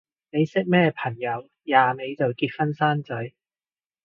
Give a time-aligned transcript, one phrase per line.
[0.31, 3.33] 你識咩朋友廿尾就結婚生仔？